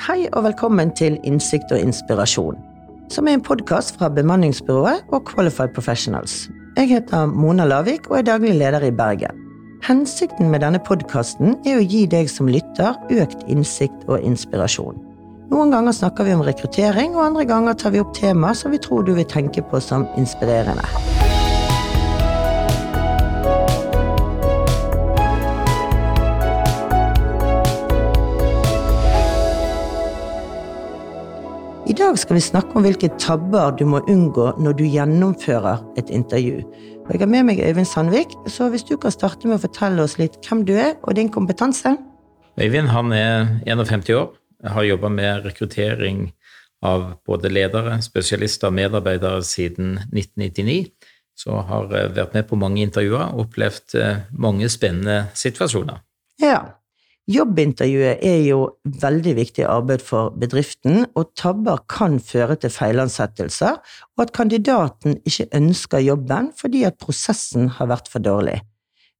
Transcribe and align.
Hei 0.00 0.22
og 0.32 0.46
velkommen 0.46 0.88
til 0.96 1.18
Innsikt 1.28 1.74
og 1.76 1.82
inspirasjon, 1.84 2.56
som 3.12 3.26
er 3.28 3.36
en 3.36 3.42
podkast 3.44 3.98
fra 3.98 4.08
bemanningsbyrået 4.08 5.12
og 5.12 5.26
Qualified 5.28 5.74
Professionals. 5.76 6.46
Jeg 6.78 6.88
heter 6.88 7.26
Mona 7.28 7.66
Lavik 7.68 8.08
og 8.08 8.16
er 8.18 8.24
daglig 8.30 8.54
leder 8.56 8.86
i 8.88 8.94
Bergen. 8.96 9.44
Hensikten 9.84 10.48
med 10.48 10.64
denne 10.64 10.80
podkasten 10.80 11.52
er 11.68 11.82
å 11.82 11.84
gi 11.84 12.06
deg 12.08 12.32
som 12.32 12.48
lytter 12.48 12.96
økt 13.12 13.44
innsikt 13.44 14.08
og 14.08 14.24
inspirasjon. 14.24 14.96
Noen 15.52 15.76
ganger 15.76 15.92
snakker 15.92 16.24
vi 16.24 16.38
om 16.38 16.48
rekruttering, 16.48 17.12
og 17.12 17.26
andre 17.26 17.44
ganger 17.52 17.76
tar 17.76 17.92
vi 17.92 18.00
opp 18.00 18.16
temaer 18.16 18.56
som 18.56 18.72
vi 18.72 18.80
tror 18.80 19.04
du 19.04 19.12
vil 19.20 19.28
tenke 19.28 19.60
på 19.60 19.84
som 19.84 20.08
inspirerende. 20.16 21.19
Dag 32.10 32.18
skal 32.18 32.34
vi 32.34 32.42
snakke 32.42 32.74
om 32.74 32.82
hvilke 32.82 33.08
tabber 33.22 33.74
du 33.78 33.84
må 33.86 34.00
unngå 34.10 34.48
når 34.58 34.74
du 34.80 34.82
gjennomfører 34.82 35.82
et 36.00 36.08
intervju. 36.10 36.64
Og 37.04 37.12
jeg 37.14 37.20
har 37.22 37.28
med 37.30 37.44
meg 37.46 37.60
Øyvind 37.62 37.86
Sandvik, 37.86 38.32
så 38.50 38.66
hvis 38.72 38.82
du 38.88 38.96
kan 38.98 39.14
starte 39.14 39.46
med 39.46 39.60
å 39.60 39.62
fortelle 39.62 40.02
oss 40.02 40.16
litt 40.18 40.40
hvem 40.42 40.64
du 40.66 40.72
er 40.74 40.96
og 41.04 41.14
din 41.14 41.30
kompetanse? 41.30 41.92
Øyvind 42.58 42.90
han 42.90 43.14
er 43.14 43.52
51 43.68 44.10
år, 44.16 44.26
jeg 44.58 44.74
har 44.74 44.88
jobba 44.88 45.12
med 45.20 45.46
rekruttering 45.46 46.24
av 46.82 47.06
både 47.26 47.52
ledere, 47.52 48.00
spesialister 48.02 48.72
og 48.72 48.78
medarbeidere 48.80 49.46
siden 49.46 50.00
1999. 50.10 50.90
Så 51.38 51.62
har 51.70 51.86
vært 51.94 52.34
med 52.34 52.48
på 52.50 52.58
mange 52.58 52.82
intervjuer 52.82 53.28
og 53.28 53.46
opplevd 53.46 53.94
eh, 54.00 54.24
mange 54.34 54.66
spennende 54.72 55.28
situasjoner. 55.38 56.02
Ja, 56.42 56.58
Jobbintervjuet 57.30 58.24
er 58.26 58.40
jo 58.48 58.62
veldig 58.82 59.36
viktig 59.36 59.62
arbeid 59.68 60.02
for 60.02 60.32
bedriften, 60.34 61.04
og 61.14 61.30
tabber 61.38 61.84
kan 61.90 62.18
føre 62.18 62.56
til 62.58 62.72
feilansettelser, 62.74 63.76
og 64.16 64.24
at 64.24 64.32
kandidaten 64.34 65.20
ikke 65.28 65.46
ønsker 65.54 66.02
jobben 66.02 66.50
fordi 66.58 66.82
at 66.88 66.98
prosessen 66.98 67.68
har 67.76 67.90
vært 67.92 68.10
for 68.10 68.24
dårlig. 68.24 68.58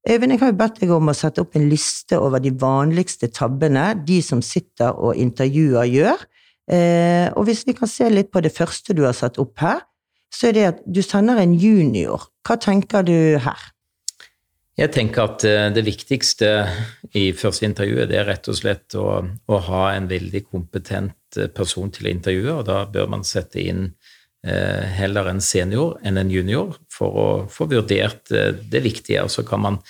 Øyvind, 0.08 0.32
jeg 0.32 0.40
har 0.40 0.50
jo 0.50 0.58
bedt 0.58 0.80
deg 0.80 0.94
om 0.96 1.12
å 1.12 1.14
sette 1.14 1.42
opp 1.44 1.54
en 1.54 1.68
liste 1.68 2.18
over 2.18 2.42
de 2.42 2.50
vanligste 2.56 3.28
tabbene 3.36 3.92
de 4.08 4.18
som 4.24 4.40
sitter 4.42 4.96
og 4.96 5.18
intervjuer, 5.20 5.86
gjør. 5.92 6.24
Eh, 6.72 7.28
og 7.36 7.44
hvis 7.46 7.66
vi 7.68 7.76
kan 7.76 7.90
se 7.90 8.08
litt 8.10 8.30
på 8.32 8.40
det 8.42 8.54
første 8.56 8.96
du 8.96 9.04
har 9.04 9.14
satt 9.14 9.38
opp 9.42 9.60
her, 9.60 9.84
så 10.32 10.48
er 10.48 10.56
det 10.56 10.64
at 10.70 10.80
du 10.86 11.02
sender 11.04 11.38
en 11.42 11.52
junior. 11.54 12.30
Hva 12.46 12.56
tenker 12.58 13.04
du 13.06 13.36
her? 13.44 13.70
Jeg 14.78 14.92
tenker 14.94 15.26
at 15.26 15.44
eh, 15.44 15.66
det 15.74 15.82
viktigste 15.84 16.50
i 17.18 17.30
første 17.36 17.66
intervjuet 17.66 18.08
det 18.10 18.20
er 18.20 18.28
rett 18.28 18.48
og 18.48 18.56
slett 18.56 18.94
å, 18.98 19.08
å, 19.20 19.58
ha 19.66 19.82
en 19.96 20.06
veldig 20.10 20.44
kompetent 20.46 21.38
eh, 21.40 21.50
person 21.52 21.90
til 21.92 22.06
å 22.06 22.12
intervjue, 22.12 22.54
og 22.60 22.68
da 22.68 22.84
bør 22.90 23.10
man 23.10 23.26
sette 23.26 23.60
inn 23.60 23.88
eh, 24.46 24.86
heller 25.00 25.32
en 25.32 25.42
senior 25.44 25.98
enn 26.06 26.20
en 26.20 26.30
junior 26.32 26.78
for 26.92 27.18
å 27.18 27.26
få 27.50 27.66
vurdert 27.72 28.30
eh, 28.32 28.54
det 28.54 28.84
viktige. 28.86 29.26
Og 29.26 29.34
så 29.34 29.44
kan 29.46 29.64
man 29.66 29.80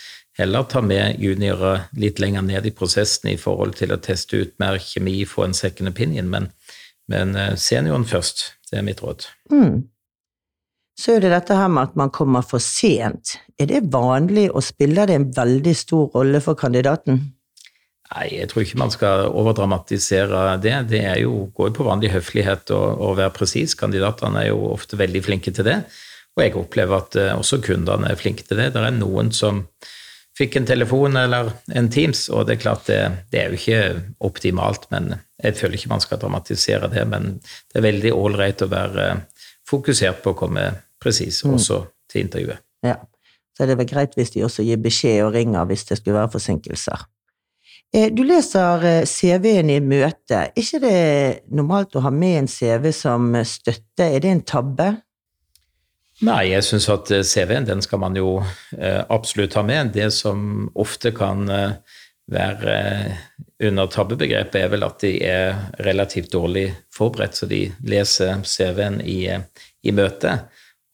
heller 0.41 0.65
ta 0.71 0.83
med 0.83 1.21
juniorer 1.21 1.87
litt 2.01 2.23
lenger 2.23 2.47
ned 2.49 2.67
i 2.67 2.75
prosessen 2.75 3.31
i 3.35 3.39
forhold 3.39 3.77
til 3.79 3.93
å 3.93 4.01
teste 4.01 4.41
ut 4.41 4.57
mer 4.63 4.81
kjemi, 4.81 5.21
få 5.29 5.47
en 5.47 5.57
second 5.57 5.93
opinion, 5.93 6.31
men, 6.33 6.51
men 7.13 7.37
eh, 7.37 7.55
senioren 7.61 8.09
først. 8.09 8.49
Det 8.71 8.79
er 8.79 8.87
mitt 8.87 9.03
råd. 9.05 9.29
Mm 9.53 9.81
så 11.01 11.17
er 11.17 11.25
det 11.25 11.33
dette 11.33 11.57
her 11.57 11.71
med 11.73 11.91
at 11.91 11.97
man 11.97 12.13
kommer 12.13 12.45
for 12.45 12.61
sent. 12.61 13.39
Er 13.61 13.71
det 13.71 13.87
vanlig, 13.93 14.51
og 14.53 14.65
spiller 14.65 15.09
det 15.09 15.17
en 15.17 15.29
veldig 15.37 15.77
stor 15.77 16.11
rolle 16.15 16.43
for 16.45 16.59
kandidaten? 16.61 17.23
Nei, 18.11 18.27
jeg 18.35 18.51
tror 18.51 18.65
ikke 18.65 18.81
man 18.81 18.93
skal 18.93 19.29
overdramatisere 19.29 20.59
det. 20.61 20.75
Det 20.91 21.03
jo, 21.23 21.47
går 21.55 21.71
jo 21.71 21.77
på 21.79 21.87
vanlig 21.87 22.11
høflighet 22.13 22.73
å 22.75 23.15
være 23.15 23.33
presis. 23.37 23.77
Kandidatene 23.79 24.43
er 24.43 24.51
jo 24.51 24.73
ofte 24.75 24.99
veldig 24.99 25.23
flinke 25.25 25.55
til 25.55 25.69
det. 25.69 25.79
Og 26.37 26.45
jeg 26.45 26.57
opplever 26.59 26.99
at 26.99 27.17
eh, 27.19 27.33
også 27.39 27.61
kundene 27.65 28.11
er 28.11 28.19
flinke 28.19 28.45
til 28.47 28.61
det. 28.61 28.73
Det 28.75 28.83
er 28.83 28.97
noen 28.97 29.31
som 29.35 29.65
fikk 30.39 30.59
en 30.59 30.69
telefon 30.69 31.19
eller 31.21 31.53
en 31.77 31.89
Teams, 31.93 32.27
og 32.33 32.47
det 32.49 32.57
er 32.57 32.63
klart 32.63 32.87
det, 32.89 33.01
det 33.33 33.41
er 33.41 33.51
jo 33.51 33.59
ikke 33.59 33.81
optimalt, 34.25 34.87
men 34.93 35.11
jeg 35.43 35.59
føler 35.59 35.77
ikke 35.77 35.91
man 35.91 36.05
skal 36.05 36.21
dramatisere 36.23 36.91
det. 36.93 37.03
Men 37.11 37.35
det 37.43 37.81
er 37.81 37.89
veldig 37.89 38.15
ålreit 38.17 38.65
å 38.65 38.71
være 38.71 39.11
fokusert 39.71 40.23
på 40.25 40.35
å 40.35 40.39
komme 40.39 40.71
presis, 41.01 41.45
mm. 41.45 41.55
også 41.57 41.85
til 42.11 42.27
intervjuet. 42.27 42.63
Ja, 42.87 42.97
så 43.57 43.67
det 43.69 43.79
vel 43.81 43.89
greit 43.89 44.15
hvis 44.17 44.33
de 44.35 44.45
også 44.47 44.65
gir 44.67 44.81
beskjed 44.81 45.25
og 45.27 45.35
ringer 45.35 45.67
hvis 45.69 45.87
det 45.89 46.01
skulle 46.01 46.19
være 46.21 46.33
forsinkelser. 46.33 47.09
Eh, 47.95 48.13
du 48.15 48.23
leser 48.23 48.85
eh, 48.87 49.05
CV-en 49.07 49.71
i 49.73 49.81
møte. 49.83 50.45
Er 50.47 50.59
ikke 50.59 50.81
det 50.85 50.99
normalt 51.51 51.97
å 51.99 52.05
ha 52.05 52.13
med 52.15 52.45
en 52.45 52.51
CV 52.51 52.93
som 52.95 53.33
støtte? 53.47 54.07
Er 54.07 54.23
det 54.23 54.31
en 54.31 54.45
tabbe? 54.47 54.93
Nei, 56.27 56.53
jeg 56.53 56.67
syns 56.69 56.87
at 56.93 57.11
eh, 57.15 57.25
CV-en 57.27 57.67
den 57.67 57.83
skal 57.83 58.03
man 58.03 58.19
jo 58.19 58.39
absolutt 59.11 59.57
ha 59.59 59.65
med. 59.67 59.91
Det 59.97 60.11
som 60.15 60.69
ofte 60.79 61.11
kan 61.17 61.49
være 62.31 62.77
under 63.67 63.91
tabbebegrepet, 63.91 64.61
er 64.61 64.71
vel 64.71 64.87
at 64.87 65.03
de 65.03 65.11
er 65.27 65.57
relativt 65.83 66.31
dårlig 66.31 66.69
forberedt, 66.95 67.41
så 67.41 67.49
de 67.51 67.65
leser 67.83 68.45
CV-en 68.47 69.01
i, 69.03 69.25
i 69.83 69.95
møtet. 69.97 70.47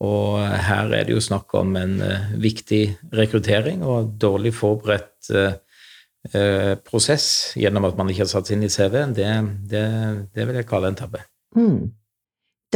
Og 0.04 0.40
her 0.44 0.90
er 0.92 1.06
det 1.08 1.14
jo 1.14 1.22
snakk 1.24 1.54
om 1.56 1.76
en 1.80 1.94
uh, 2.04 2.32
viktig 2.40 2.82
rekruttering 3.16 3.84
og 3.86 4.16
dårlig 4.20 4.52
forberedt 4.56 5.30
uh, 5.32 5.54
uh, 6.34 6.74
prosess 6.84 7.56
gjennom 7.56 7.88
at 7.88 7.96
man 7.96 8.10
ikke 8.12 8.26
har 8.26 8.32
satt 8.34 8.50
seg 8.50 8.58
inn 8.58 8.66
i 8.68 8.72
CV-en. 8.72 9.14
Det, 9.16 9.30
det, 9.70 9.86
det, 10.36 10.48
vil 10.48 10.60
jeg 10.60 10.68
kalle 10.68 10.92
en 10.92 10.98
tabbe. 10.98 11.22
Mm. 11.56 11.94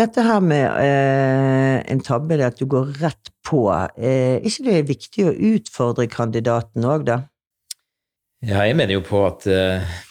Dette 0.01 0.25
her 0.25 0.41
med 0.41 1.85
en 1.93 2.01
tabbe, 2.07 2.39
det 2.39 2.47
at 2.47 2.61
du 2.61 2.65
går 2.71 2.95
rett 3.03 3.33
på, 3.45 3.67
er 3.69 4.39
ikke 4.47 4.65
det 4.69 4.77
viktig 4.89 5.27
å 5.27 5.35
utfordre 5.51 6.07
kandidaten 6.09 6.87
òg, 6.89 7.05
da? 7.11 7.19
Ja, 8.41 8.63
jeg 8.65 8.77
mener 8.79 8.95
jo 8.97 9.03
på 9.05 9.19
at 9.27 9.45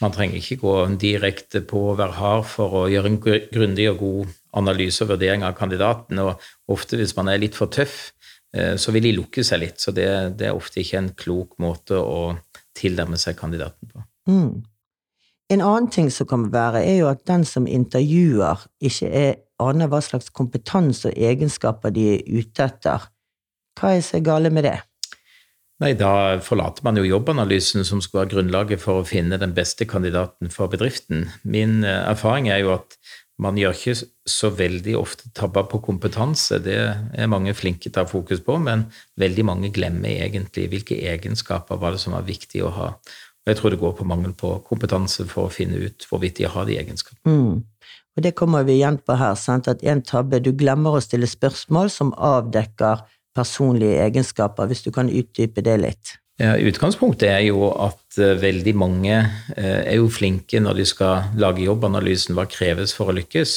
man 0.04 0.14
trenger 0.14 0.38
ikke 0.38 0.60
gå 0.62 0.74
direkte 1.02 1.64
på 1.66 1.80
å 1.90 1.96
være 1.98 2.14
hard 2.20 2.44
for 2.46 2.76
å 2.78 2.90
gjøre 2.92 3.10
en 3.10 3.18
grundig 3.24 3.88
og 3.90 4.04
god 4.04 4.36
analyse 4.58 5.04
og 5.04 5.14
vurdering 5.14 5.44
av 5.46 5.58
kandidaten. 5.58 6.20
Og 6.22 6.74
ofte 6.74 7.00
hvis 7.00 7.16
man 7.18 7.32
er 7.32 7.42
litt 7.42 7.58
for 7.58 7.72
tøff, 7.74 8.12
uh, 8.56 8.76
så 8.80 8.94
vil 8.96 9.10
de 9.10 9.16
lukke 9.20 9.46
seg 9.46 9.64
litt. 9.64 9.82
Så 9.82 9.94
det, 9.96 10.10
det 10.40 10.50
er 10.50 10.58
ofte 10.58 10.82
ikke 10.84 11.02
en 11.02 11.14
klok 11.18 11.56
måte 11.62 12.00
å 12.00 12.34
tilnærme 12.78 13.20
seg 13.20 13.38
kandidaten 13.40 13.92
på. 13.92 14.04
Mm. 14.30 14.66
En 15.50 15.64
annen 15.66 15.90
ting 15.90 16.12
som 16.14 16.28
kan 16.30 16.46
være, 16.54 16.84
er 16.86 17.00
jo 17.02 17.08
at 17.10 17.24
den 17.28 17.46
som 17.48 17.66
intervjuer, 17.68 18.68
ikke 18.86 19.10
er, 19.10 19.32
aner 19.60 19.90
hva 19.92 20.00
slags 20.06 20.30
kompetanse 20.32 21.10
og 21.10 21.18
egenskaper 21.18 21.92
de 21.92 22.06
er 22.14 22.28
ute 22.30 22.68
etter. 22.70 23.10
Hva 23.80 23.96
er 23.96 24.06
så 24.06 24.22
gale 24.24 24.52
med 24.54 24.68
det? 24.70 24.78
Nei, 25.80 25.94
Da 25.96 26.40
forlater 26.44 26.84
man 26.84 27.00
jo 27.00 27.08
jobbanalysen 27.08 27.86
som 27.88 28.02
skal 28.04 28.24
være 28.24 28.34
grunnlaget 28.34 28.82
for 28.84 29.00
å 29.00 29.08
finne 29.08 29.40
den 29.40 29.56
beste 29.56 29.88
kandidaten 29.88 30.52
for 30.52 30.72
bedriften. 30.72 31.30
Min 31.44 31.84
eh, 31.88 32.04
erfaring 32.10 32.50
er 32.52 32.66
jo 32.66 32.74
at 32.76 32.98
man 33.40 33.56
gjør 33.56 33.78
ikke 33.78 33.96
så 34.28 34.50
veldig 34.52 34.98
ofte 35.00 35.30
tabber 35.36 35.70
på 35.72 35.80
kompetanse, 35.86 36.60
det 36.60 36.76
er 36.76 37.32
mange 37.32 37.54
flinke 37.56 37.88
til 37.88 38.02
å 38.02 38.04
ha 38.04 38.12
fokus 38.12 38.42
på, 38.44 38.58
men 38.60 38.90
veldig 39.20 39.46
mange 39.48 39.72
glemmer 39.72 40.12
egentlig 40.26 40.68
hvilke 40.74 40.98
egenskaper 41.08 41.80
var 41.80 41.96
det 41.96 42.04
som 42.04 42.18
var 42.18 42.28
viktig 42.28 42.66
å 42.68 42.74
ha. 42.76 42.90
Og 43.00 43.54
jeg 43.54 43.62
tror 43.62 43.72
det 43.72 43.80
går 43.80 43.96
på 43.96 44.08
mangel 44.12 44.34
på 44.36 44.58
kompetanse 44.68 45.24
for 45.32 45.48
å 45.48 45.54
finne 45.54 45.80
ut 45.80 46.04
hvorvidt 46.10 46.42
de 46.42 46.52
har 46.52 46.68
de 46.68 46.76
egenskapene. 46.82 47.32
Mm. 47.32 47.64
Og 48.18 48.26
det 48.26 48.36
kommer 48.36 48.68
vi 48.68 48.76
igjen 48.76 49.00
på 49.00 49.16
her, 49.16 49.40
sant? 49.40 49.70
at 49.72 49.86
en 49.88 50.04
tabbe 50.04 50.42
Du 50.44 50.52
glemmer 50.52 50.98
å 50.98 51.04
stille 51.04 51.30
spørsmål 51.30 51.88
som 51.94 52.12
avdekker 52.12 53.06
personlige 53.40 54.04
egenskaper, 54.04 54.68
hvis 54.70 54.84
du 54.86 54.92
kan 54.96 55.10
utdype 55.10 55.64
det 55.66 55.80
litt. 55.82 56.20
Ja, 56.40 56.54
utgangspunktet 56.56 57.28
er 57.28 57.42
jo 57.50 57.68
at 57.74 58.16
uh, 58.16 58.38
veldig 58.40 58.74
mange 58.80 59.16
uh, 59.20 59.82
er 59.84 59.98
jo 59.98 60.08
flinke 60.12 60.62
når 60.64 60.78
de 60.78 60.86
skal 60.88 61.34
lage 61.40 61.66
jobbanalysen 61.66 62.38
hva 62.38 62.46
kreves 62.48 62.96
for 62.96 63.12
å 63.12 63.16
lykkes. 63.18 63.56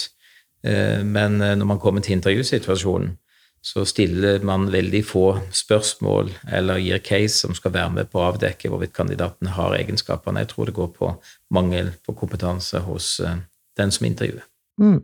Uh, 0.67 0.99
men 1.07 1.39
når 1.39 1.69
man 1.69 1.83
kommer 1.83 2.03
til 2.03 2.17
intervjusituasjonen, 2.19 3.15
så 3.63 3.85
stiller 3.87 4.43
man 4.43 4.67
veldig 4.75 5.05
få 5.07 5.27
spørsmål 5.55 6.33
eller 6.51 6.83
gir 6.83 6.99
case 7.07 7.45
som 7.45 7.55
skal 7.55 7.77
være 7.77 7.95
med 8.01 8.11
på 8.11 8.19
å 8.19 8.33
avdekke 8.33 8.73
hvorvidt 8.73 8.97
kandidaten 8.97 9.53
har 9.55 9.77
egenskapene. 9.77 10.43
Jeg 10.43 10.51
tror 10.51 10.67
det 10.67 10.75
går 10.75 10.89
på 10.97 11.13
mangel 11.55 11.93
på 12.03 12.17
kompetanse 12.19 12.83
hos 12.83 13.21
den 13.79 13.95
som 13.95 14.09
intervjuer. 14.11 14.43
Mm. 14.83 14.99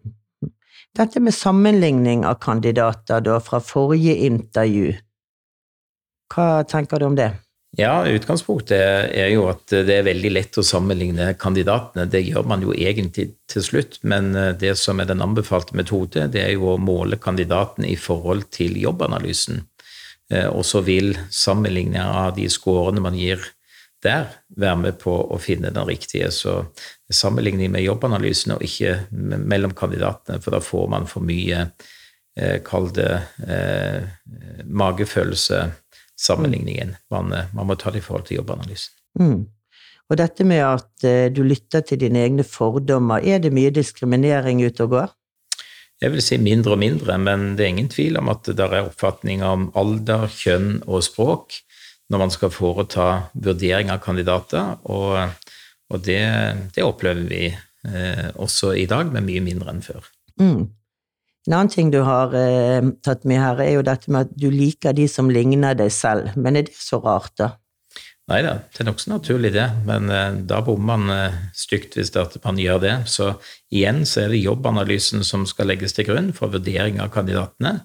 Dette 0.98 1.20
med 1.22 1.34
sammenligning 1.34 2.24
av 2.26 2.40
kandidater 2.42 3.22
da, 3.22 3.36
fra 3.38 3.60
forrige 3.62 4.16
intervju, 4.26 4.96
hva 6.34 6.64
tenker 6.68 6.98
du 6.98 7.06
om 7.06 7.18
det? 7.18 7.30
Ja, 7.78 8.00
Utgangspunktet 8.08 9.12
er 9.14 9.28
jo 9.30 9.44
at 9.50 9.70
det 9.70 9.94
er 9.94 10.06
veldig 10.06 10.32
lett 10.32 10.58
å 10.58 10.64
sammenligne 10.66 11.30
kandidatene. 11.38 12.08
Det 12.10 12.24
gjør 12.24 12.48
man 12.48 12.64
jo 12.64 12.72
egentlig 12.74 13.28
til 13.50 13.62
slutt, 13.62 13.98
men 14.02 14.32
det 14.58 14.72
som 14.80 14.98
er 14.98 15.10
den 15.10 15.22
anbefalte 15.22 15.76
metode, 15.78 16.26
det 16.32 16.42
er 16.42 16.54
jo 16.56 16.72
å 16.72 16.80
måle 16.80 17.20
kandidaten 17.20 17.86
i 17.86 17.94
forhold 18.00 18.48
til 18.56 18.80
jobbanalysen. 18.80 19.62
Eh, 20.32 20.48
og 20.48 20.64
så 20.66 20.82
vil 20.84 21.14
sammenligning 21.32 22.00
av 22.02 22.34
de 22.36 22.48
scorene 22.52 23.02
man 23.04 23.16
gir 23.16 23.40
der 24.04 24.28
være 24.56 24.76
med 24.78 24.98
på 25.02 25.12
å 25.12 25.38
finne 25.42 25.72
den 25.74 25.88
riktige. 25.88 26.30
Så 26.34 26.60
sammenligning 27.10 27.72
med 27.74 27.84
jobbanalysene 27.86 28.58
og 28.58 28.64
ikke 28.66 28.94
mellom 29.10 29.74
kandidatene, 29.78 30.40
for 30.42 30.54
da 30.54 30.62
får 30.62 30.88
man 30.94 31.08
for 31.10 31.26
mye 31.26 31.66
eh, 32.38 32.58
Kall 32.64 32.90
det 32.94 33.10
eh, 33.46 34.06
magefølelse 34.64 35.64
sammenligningen. 36.18 36.96
Man, 37.10 37.32
eh, 37.32 37.50
man, 37.54 37.66
må 37.66 37.78
ta 37.78 37.92
det 37.94 38.02
i 38.02 38.06
forhold 38.06 38.28
til 38.28 38.40
jobbanalysen. 38.40 38.94
Mm. 39.18 39.46
Og 40.08 40.16
dette 40.16 40.46
med 40.46 40.64
at 40.64 41.06
eh, 41.06 41.28
du 41.32 41.42
lytter 41.46 41.84
til 41.84 42.00
dine 42.00 42.22
egne 42.24 42.46
fordommer, 42.46 43.22
er 43.22 43.42
det 43.42 43.54
mye 43.54 43.74
diskriminering 43.74 44.62
ute 44.64 44.86
og 44.86 44.94
går? 44.96 45.14
Jeg 45.98 46.14
vil 46.14 46.22
si 46.22 46.36
mindre 46.38 46.76
og 46.76 46.78
mindre, 46.78 47.16
men 47.18 47.56
det 47.58 47.64
er 47.64 47.72
ingen 47.72 47.90
tvil 47.90 48.20
om 48.20 48.30
at 48.30 48.46
det 48.46 48.62
er 48.62 48.84
oppfatninger 48.84 49.46
om 49.46 49.64
alder, 49.78 50.28
kjønn 50.30 50.76
og 50.86 51.02
språk 51.02 51.58
når 52.08 52.22
man 52.24 52.32
skal 52.32 52.52
foreta 52.54 53.08
vurdering 53.34 53.92
av 53.92 54.00
kandidater, 54.04 54.78
og, 54.88 55.34
og 55.92 56.02
det, 56.06 56.22
det, 56.74 56.84
opplever 56.84 57.28
vi 57.28 57.44
eh, 57.52 58.28
også 58.34 58.74
i 58.80 58.88
dag, 58.88 59.12
men 59.12 59.28
mye 59.28 59.44
mindre 59.44 59.74
enn 59.74 59.84
før. 59.84 60.08
Mm. 60.40 60.66
En 61.48 61.54
annen 61.56 61.72
ting 61.72 61.92
du 61.92 62.00
har 62.04 62.34
eh, 62.36 62.82
tatt 63.04 63.24
med 63.28 63.40
her, 63.40 63.60
er 63.64 63.78
jo 63.78 63.86
dette 63.86 64.12
med 64.12 64.28
at 64.28 64.36
du 64.36 64.50
liker 64.52 64.96
de 64.96 65.08
som 65.08 65.30
ligner 65.32 65.76
deg 65.78 65.92
selv. 65.94 66.34
Men 66.36 66.58
er 66.60 66.68
det 66.68 66.76
så 66.76 67.00
rart, 67.04 67.32
da? 67.40 67.54
Nei 68.28 68.42
da, 68.44 68.58
det 68.68 68.82
er 68.82 68.88
nokså 68.90 69.08
naturlig, 69.14 69.54
det. 69.54 69.64
Men 69.88 70.10
eh, 70.12 70.40
da 70.48 70.60
bommer 70.64 70.98
man 70.98 71.14
eh, 71.14 71.38
stygt 71.56 71.96
hvis 71.96 72.12
man 72.44 72.60
gjør 72.60 72.82
det. 72.84 72.94
Så 73.08 73.30
igjen 73.72 74.04
så 74.08 74.26
er 74.26 74.34
det 74.34 74.42
jobbanalysen 74.42 75.24
som 75.24 75.46
skal 75.48 75.70
legges 75.72 75.96
til 75.96 76.10
grunn 76.10 76.34
for 76.36 76.52
vurdering 76.52 77.00
av 77.00 77.12
kandidatene. 77.14 77.78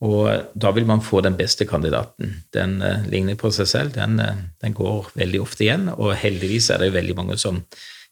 Og 0.00 0.56
da 0.56 0.72
vil 0.72 0.86
man 0.88 1.02
få 1.04 1.20
den 1.20 1.36
beste 1.36 1.66
kandidaten. 1.68 2.38
Den 2.56 2.78
uh, 2.80 3.04
ligner 3.10 3.36
på 3.40 3.50
seg 3.52 3.68
selv, 3.68 3.94
den, 3.96 4.16
uh, 4.20 4.38
den, 4.62 4.74
går 4.76 5.12
veldig 5.20 5.42
ofte 5.44 5.66
igjen. 5.66 5.90
Og 5.92 6.14
heldigvis 6.16 6.70
er 6.72 6.80
det 6.80 6.94
veldig 6.94 7.16
mange 7.18 7.36
som 7.40 7.60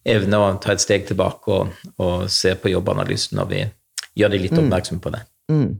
evner 0.09 0.45
å 0.45 0.55
ta 0.63 0.75
et 0.75 0.85
steg 0.85 1.09
tilbake 1.09 1.53
og, 1.53 1.75
og 2.05 2.29
se 2.33 2.55
på 2.61 2.73
jobbanalysen 2.75 3.41
når 3.41 3.53
vi 3.53 3.65
gjør 4.21 4.35
de 4.35 4.43
litt 4.45 4.57
mm. 4.57 4.65
oppmerksom 4.65 5.01
på 5.05 5.15
det. 5.17 5.25
Mm. 5.53 5.71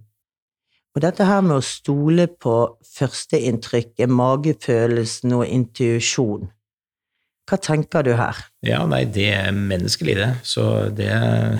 Og 0.97 1.03
dette 1.05 1.27
her 1.29 1.43
med 1.45 1.61
å 1.61 1.65
stole 1.65 2.27
på 2.41 2.55
førsteinntrykket, 2.97 4.09
magefølelsen 4.11 5.37
og 5.37 5.45
intuisjon, 5.47 6.49
hva 7.49 7.57
tenker 7.65 8.05
du 8.05 8.11
her? 8.19 8.37
Ja, 8.67 8.83
nei, 8.89 9.07
det 9.09 9.29
er 9.33 9.55
menneskelig, 9.57 10.17
det. 10.19 10.29
Så 10.45 10.65
det 10.93 11.09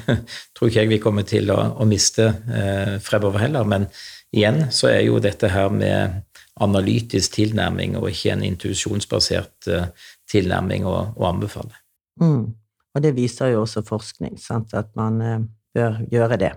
tror 0.57 0.69
ikke 0.69 0.83
jeg 0.83 0.91
vi 0.91 1.01
kommer 1.01 1.25
til 1.29 1.49
å, 1.55 1.57
å 1.81 1.87
miste 1.89 2.27
eh, 2.29 2.99
fremover 3.05 3.47
heller. 3.47 3.65
Men 3.69 3.87
igjen 4.35 4.67
så 4.75 4.91
er 4.93 5.03
jo 5.07 5.21
dette 5.23 5.51
her 5.53 5.71
med 5.73 6.23
analytisk 6.61 7.37
tilnærming 7.39 7.97
og 7.99 8.09
ikke 8.11 8.33
en 8.35 8.47
intuisjonsbasert 8.47 9.69
eh, 9.73 9.91
tilnærming 10.31 10.87
å, 10.89 10.97
anbefale. 11.29 11.77
Mm. 12.21 12.49
Og 12.95 13.05
det 13.05 13.15
viser 13.17 13.55
jo 13.55 13.63
også 13.63 13.85
forskning, 13.87 14.39
sant? 14.43 14.75
at 14.75 14.91
man 14.99 15.21
eh, 15.23 15.39
bør 15.77 16.03
gjøre 16.11 16.41
det. 16.41 16.53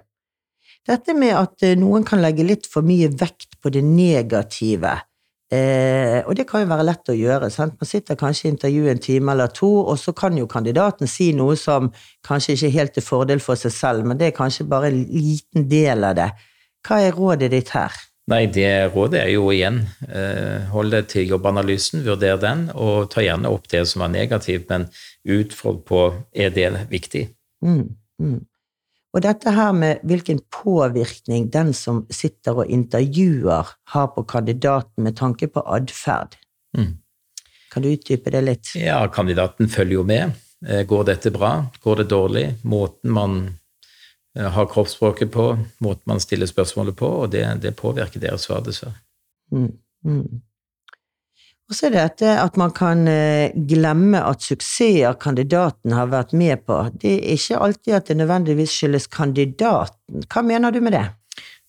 Dette 0.88 1.14
med 1.14 1.36
at 1.38 1.64
eh, 1.68 1.78
noen 1.78 2.06
kan 2.08 2.22
legge 2.24 2.46
litt 2.48 2.68
for 2.70 2.86
mye 2.86 3.12
vekt 3.14 3.60
på 3.62 3.70
det 3.74 3.84
negative, 3.86 4.96
eh, 5.54 6.20
og 6.26 6.34
det 6.40 6.48
kan 6.50 6.64
jo 6.64 6.72
være 6.72 6.88
lett 6.88 7.12
å 7.14 7.18
gjøre. 7.18 7.52
Sant? 7.54 7.78
Man 7.78 7.90
sitter 7.90 8.18
kanskje 8.18 8.48
i 8.48 8.54
intervju 8.56 8.90
en 8.90 9.04
time 9.06 9.36
eller 9.36 9.54
to, 9.54 9.70
og 9.84 10.00
så 10.02 10.16
kan 10.18 10.38
jo 10.40 10.50
kandidaten 10.50 11.10
si 11.10 11.30
noe 11.38 11.60
som 11.60 11.92
kanskje 12.26 12.58
ikke 12.58 12.72
er 12.72 12.78
helt 12.80 12.98
til 12.98 13.06
fordel 13.06 13.44
for 13.44 13.60
seg 13.60 13.76
selv, 13.76 14.08
men 14.10 14.18
det 14.18 14.32
er 14.32 14.40
kanskje 14.40 14.66
bare 14.72 14.90
en 14.90 15.04
liten 15.14 15.70
del 15.70 16.10
av 16.10 16.18
det. 16.18 16.32
Hva 16.88 17.02
er 17.06 17.14
rådet 17.16 17.52
ditt 17.54 17.74
her? 17.76 17.94
Nei, 18.32 18.46
det 18.54 18.94
rådet 18.94 19.20
er 19.24 19.32
jo 19.34 19.50
igjen 19.52 19.82
eh, 20.08 20.70
hold 20.72 20.94
deg 20.94 21.10
til 21.12 21.34
jobbanalysen, 21.34 22.04
vurder 22.06 22.38
den, 22.40 22.68
og 22.78 23.10
ta 23.12 23.24
gjerne 23.26 23.50
opp 23.52 23.68
det 23.72 23.84
som 23.90 24.06
var 24.06 24.14
negativt, 24.14 24.70
men 24.70 24.88
utfordr 25.26 25.82
på 25.88 26.04
er 26.32 26.54
det 26.56 26.70
viktig. 26.92 27.26
Mm, 27.66 27.90
mm. 28.22 28.40
Og 29.12 29.24
dette 29.26 29.52
her 29.52 29.74
med 29.76 30.04
hvilken 30.08 30.40
påvirkning 30.54 31.50
den 31.52 31.74
som 31.76 32.06
sitter 32.14 32.62
og 32.64 32.72
intervjuer, 32.72 33.74
har 33.92 34.12
på 34.16 34.24
kandidaten 34.24 35.04
med 35.04 35.18
tanke 35.20 35.50
på 35.52 35.66
atferd. 35.68 36.38
Mm. 36.78 36.94
Kan 37.72 37.84
du 37.84 37.92
utdype 37.92 38.32
det 38.32 38.46
litt? 38.46 38.72
Ja, 38.80 39.02
kandidaten 39.12 39.68
følger 39.72 40.00
jo 40.00 40.06
med. 40.08 40.38
Eh, 40.68 40.86
går 40.88 41.10
dette 41.10 41.34
bra? 41.34 41.58
Går 41.84 42.04
det 42.04 42.08
dårlig? 42.14 42.46
Måten 42.64 43.12
man 43.12 43.42
har 44.40 44.70
kroppsspråket 44.72 45.32
på, 45.34 45.50
måten 45.84 46.08
man 46.08 46.22
stiller 46.24 46.48
spørsmålet 46.48 46.96
på, 46.96 47.08
og 47.24 47.34
det, 47.34 47.44
det 47.64 47.76
påvirker 47.76 48.22
deres 48.24 48.48
svar, 48.48 48.62
dessverre. 48.64 48.96
Mm. 49.52 49.74
Mm. 50.08 50.42
Og 51.72 51.76
så 51.78 51.88
er 51.88 51.94
det 51.94 52.02
dette 52.04 52.32
at 52.36 52.58
man 52.60 52.74
kan 52.76 53.06
eh, 53.08 53.54
glemme 53.56 54.20
at 54.28 54.44
suksesser 54.44 55.16
kandidaten 55.20 55.94
har 55.96 56.10
vært 56.12 56.34
med 56.36 56.66
på. 56.68 56.82
Det 57.00 57.14
er 57.16 57.38
ikke 57.38 57.62
alltid 57.64 57.96
at 57.96 58.10
det 58.10 58.18
nødvendigvis 58.20 58.74
skyldes 58.76 59.08
kandidaten. 59.08 60.26
Hva 60.28 60.44
mener 60.44 60.76
du 60.76 60.82
med 60.84 60.98
det? 60.98 61.06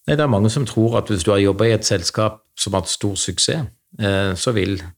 Nei, 0.08 0.16
det 0.16 0.24
er 0.24 0.32
mange 0.32 0.50
som 0.50 0.66
tror 0.66 0.98
at 0.98 1.12
hvis 1.12 1.22
du 1.22 1.30
har 1.30 1.38
jobba 1.38 1.68
i 1.70 1.76
et 1.76 1.86
selskap 1.86 2.40
som 2.58 2.74
har 2.74 2.82
hatt 2.82 2.90
stor 2.90 3.14
suksess, 3.14 3.70
eh, 4.02 4.32
så 4.34 4.54
vil 4.56 4.74
eh, 4.80 4.90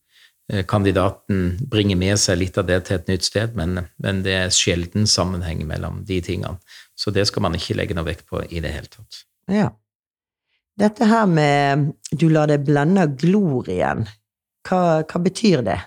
kandidaten 0.68 1.54
bringer 1.72 1.96
med 1.96 2.18
seg 2.20 2.36
litt 2.42 2.58
av 2.60 2.66
det 2.68 2.82
til 2.84 2.98
et 2.98 3.06
nytt 3.08 3.24
sted, 3.24 3.54
men, 3.56 3.78
men 4.02 4.20
det 4.26 4.34
er 4.36 4.52
sjelden 4.52 5.08
sammenheng 5.08 5.62
mellom 5.68 6.02
de 6.04 6.18
tingene. 6.24 6.60
Så 6.94 7.14
det 7.14 7.24
skal 7.30 7.46
man 7.46 7.56
ikke 7.56 7.76
legge 7.78 7.96
noe 7.96 8.06
vekt 8.06 8.26
på 8.28 8.42
i 8.44 8.60
det 8.60 8.74
hele 8.74 8.90
tatt. 8.92 9.22
Ja. 9.48 9.70
Dette 10.76 11.06
her 11.06 11.26
med 11.30 11.92
du 12.10 12.28
lar 12.28 12.50
det 12.50 12.60
blende 12.66 13.06
av 13.06 13.16
glorien, 13.18 14.04
hva, 14.68 14.80
hva 15.06 15.20
betyr 15.22 15.62
det? 15.66 15.80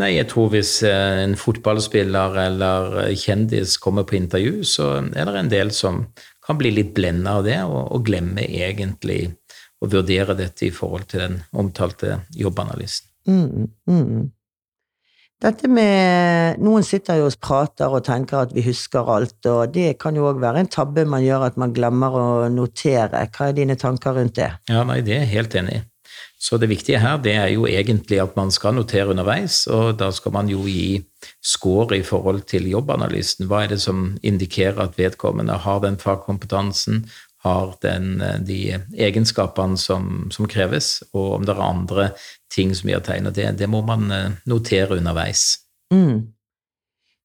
Nei, 0.00 0.14
jeg 0.14 0.28
tror 0.30 0.52
hvis 0.52 0.78
eh, 0.86 1.24
en 1.24 1.36
fotballspiller 1.38 2.36
eller 2.44 2.96
kjendis 3.18 3.76
kommer 3.82 4.06
på 4.06 4.16
intervju, 4.20 4.62
så 4.66 4.92
er 5.02 5.28
det 5.28 5.40
en 5.40 5.52
del 5.52 5.72
som 5.74 6.04
kan 6.46 6.58
bli 6.58 6.72
litt 6.74 6.94
blenda 6.96 7.38
av 7.38 7.46
det, 7.46 7.58
og, 7.66 7.82
og 7.96 8.06
glemme 8.06 8.46
egentlig 8.46 9.22
å 9.80 9.90
vurdere 9.90 10.36
dette 10.38 10.68
i 10.68 10.74
forhold 10.74 11.08
til 11.10 11.24
den 11.24 11.38
omtalte 11.56 12.20
jobbanalysen. 12.36 13.09
Mm, 13.30 13.70
mm. 13.86 14.28
Dette 15.40 15.70
med 15.72 16.58
Noen 16.60 16.84
sitter 16.84 17.16
jo 17.16 17.30
og 17.30 17.36
prater 17.40 17.88
og 17.88 18.04
tenker 18.04 18.42
at 18.42 18.50
vi 18.52 18.64
husker 18.66 19.08
alt, 19.08 19.38
og 19.48 19.72
det 19.72 19.94
kan 20.02 20.16
jo 20.18 20.26
òg 20.28 20.40
være 20.42 20.60
en 20.60 20.68
tabbe 20.68 21.06
man 21.08 21.24
gjør 21.24 21.46
at 21.46 21.56
man 21.60 21.72
glemmer 21.76 22.16
å 22.16 22.26
notere. 22.52 23.22
Hva 23.32 23.48
er 23.48 23.56
dine 23.56 23.78
tanker 23.80 24.18
rundt 24.18 24.36
det? 24.36 24.50
Ja, 24.68 24.84
nei, 24.84 25.00
Det 25.00 25.16
er 25.16 25.24
jeg 25.24 25.34
helt 25.38 25.56
enig 25.62 25.78
i. 25.78 25.86
Så 26.40 26.56
det 26.56 26.70
viktige 26.70 27.00
her 27.00 27.18
det 27.20 27.34
er 27.36 27.48
jo 27.52 27.66
egentlig 27.68 28.20
at 28.20 28.36
man 28.36 28.50
skal 28.52 28.74
notere 28.76 29.12
underveis, 29.12 29.66
og 29.68 29.98
da 30.00 30.10
skal 30.12 30.32
man 30.32 30.48
jo 30.48 30.62
gi 30.64 31.02
score 31.44 31.98
i 31.98 32.04
forhold 32.04 32.46
til 32.48 32.68
jobbanalysen. 32.68 33.48
Hva 33.48 33.64
er 33.64 33.74
det 33.74 33.80
som 33.80 34.14
indikerer 34.24 34.80
at 34.86 34.96
vedkommende 35.00 35.58
har 35.64 35.82
den 35.84 35.98
fagkompetansen, 36.00 37.04
har 37.42 37.74
den, 37.82 38.20
eh, 38.20 38.38
de 38.40 38.60
egenskapene 38.96 39.78
som, 39.80 40.28
som, 40.32 40.48
kreves, 40.48 41.00
og 41.12 41.38
om 41.38 41.46
det 41.46 41.54
er 41.54 41.64
andre 41.64 42.10
ting 42.52 42.74
som 42.76 42.90
gir 42.90 43.02
tegn. 43.04 43.30
Og 43.30 43.36
det, 43.36 43.48
det 43.60 43.68
må 43.70 43.82
man 43.86 44.10
eh, 44.12 44.36
notere 44.50 44.98
underveis. 45.00 45.54
Mm. 45.94 46.30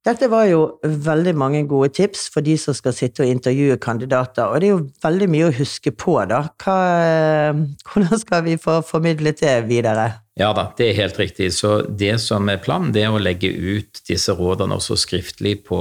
Dette 0.05 0.27
var 0.29 0.45
jo 0.45 0.59
veldig 0.85 1.31
mange 1.33 1.63
gode 1.65 1.89
tips 1.97 2.27
for 2.29 2.45
de 2.45 2.53
som 2.61 2.75
skal 2.77 2.93
sitte 2.93 3.23
og 3.25 3.31
intervjue 3.31 3.79
kandidater, 3.81 4.45
og 4.45 4.61
det 4.61 4.67
er 4.67 4.75
jo 4.75 4.83
veldig 5.01 5.27
mye 5.33 5.47
å 5.47 5.55
huske 5.57 5.89
på, 5.97 6.19
da. 6.29 6.43
Hva, 6.61 6.75
eh, 7.01 7.63
hvordan 7.89 8.21
skal 8.21 8.43
vi 8.45 8.53
få 8.61 8.83
formidlet 8.85 9.41
det 9.41 9.55
videre? 9.65 10.11
Ja 10.37 10.51
da, 10.53 10.67
det 10.77 10.91
er 10.91 10.99
helt 10.99 11.17
riktig. 11.17 11.47
Så 11.57 11.79
det 11.89 12.19
som 12.21 12.45
er 12.51 12.61
planen, 12.61 12.91
det 12.93 13.01
er 13.01 13.15
å 13.15 13.21
legge 13.21 13.49
ut 13.49 14.03
disse 14.05 14.35
rådene 14.35 14.77
også 14.77 14.97
skriftlig 14.99 15.63
på 15.65 15.79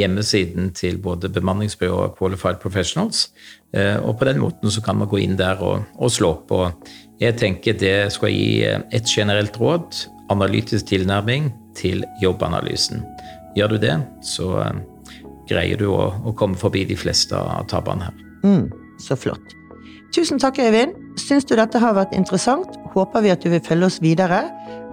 hjemmesiden 0.00 0.72
til 0.74 0.98
både 1.04 1.30
bemanningsbyrået 1.30 2.10
og 2.10 2.16
Qualified 2.18 2.58
Professionals. 2.64 3.28
Eh, 3.76 4.00
og 4.02 4.18
på 4.18 4.26
den 4.26 4.40
måten 4.42 4.74
så 4.74 4.82
kan 4.82 4.98
man 4.98 5.10
gå 5.12 5.20
inn 5.22 5.38
der 5.38 5.62
og, 5.62 5.84
og 5.94 6.10
slå. 6.10 6.32
Og 6.50 6.90
jeg 7.22 7.38
tenker 7.38 7.78
det 7.78 8.10
skal 8.16 8.34
gi 8.34 8.64
et 8.66 9.06
generelt 9.06 9.54
råd, 9.60 10.08
analytisk 10.34 10.88
tilnærming 10.90 11.52
til 11.78 12.02
jobbanalysen. 12.24 13.04
Gjør 13.58 13.74
du 13.74 13.80
det, 13.82 13.96
så 14.24 14.48
eh, 14.62 14.78
greier 15.50 15.80
du 15.80 15.88
å, 15.92 16.06
å 16.24 16.34
komme 16.38 16.58
forbi 16.58 16.84
de 16.88 16.96
fleste 16.98 17.36
av 17.36 17.66
tabbene 17.72 18.08
her. 18.08 18.22
Mm, 18.46 18.64
så 19.02 19.18
flott. 19.18 19.56
Tusen 20.12 20.40
takk, 20.40 20.60
Øyvind. 20.60 20.96
Syns 21.20 21.46
du 21.48 21.54
dette 21.56 21.80
har 21.80 21.94
vært 21.96 22.12
interessant, 22.16 22.76
håper 22.92 23.24
vi 23.24 23.32
at 23.32 23.44
du 23.44 23.48
vil 23.52 23.62
følge 23.64 23.88
oss 23.88 24.00
videre. 24.04 24.42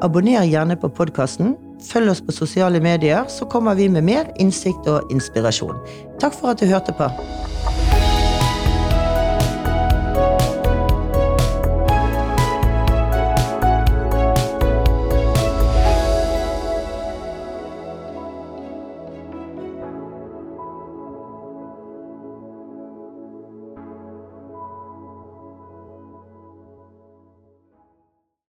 Abonner 0.03 0.47
gjerne 0.47 0.79
på 0.79 0.91
podkasten. 0.95 1.57
Følg 1.83 2.11
oss 2.11 2.23
på 2.23 2.35
sosiale 2.35 2.79
medier, 2.83 3.27
så 3.31 3.47
kommer 3.47 3.75
vi 3.79 3.87
med 3.91 4.07
mer 4.07 4.31
innsikt 4.39 4.87
og 4.91 5.11
inspirasjon. 5.11 5.79
Takk 6.19 6.35
for 6.35 6.51
at 6.55 6.63
du 6.63 6.67
hørte 6.71 6.95
på. 6.95 7.07